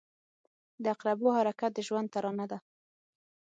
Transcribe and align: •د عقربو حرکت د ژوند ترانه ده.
•د 0.83 0.85
عقربو 0.93 1.27
حرکت 1.37 1.71
د 1.73 1.79
ژوند 1.87 2.07
ترانه 2.13 2.45
ده. 2.51 2.57